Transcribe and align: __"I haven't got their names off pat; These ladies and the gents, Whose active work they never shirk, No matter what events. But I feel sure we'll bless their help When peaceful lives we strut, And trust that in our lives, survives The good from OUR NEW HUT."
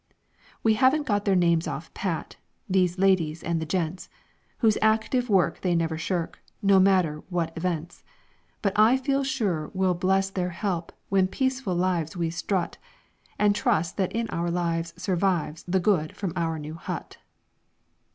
__"I 0.71 0.75
haven't 0.75 1.05
got 1.05 1.25
their 1.25 1.35
names 1.35 1.67
off 1.67 1.93
pat; 1.93 2.37
These 2.67 2.97
ladies 2.97 3.43
and 3.43 3.61
the 3.61 3.67
gents, 3.67 4.09
Whose 4.57 4.79
active 4.81 5.29
work 5.29 5.61
they 5.61 5.75
never 5.75 5.95
shirk, 5.95 6.41
No 6.59 6.79
matter 6.79 7.21
what 7.29 7.55
events. 7.55 8.03
But 8.63 8.73
I 8.79 8.97
feel 8.97 9.23
sure 9.23 9.69
we'll 9.75 9.93
bless 9.93 10.31
their 10.31 10.49
help 10.49 10.91
When 11.09 11.27
peaceful 11.27 11.75
lives 11.75 12.17
we 12.17 12.31
strut, 12.31 12.77
And 13.37 13.53
trust 13.53 13.97
that 13.97 14.11
in 14.11 14.27
our 14.31 14.49
lives, 14.49 14.95
survives 14.97 15.63
The 15.67 15.79
good 15.79 16.15
from 16.17 16.33
OUR 16.35 16.57
NEW 16.57 16.73
HUT." 16.77 17.17